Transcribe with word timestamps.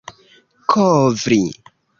kovri 0.71 1.39